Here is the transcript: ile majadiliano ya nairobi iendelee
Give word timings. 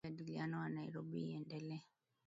ile 0.03 0.09
majadiliano 0.09 0.63
ya 0.63 0.69
nairobi 0.69 1.19
iendelee 1.23 1.81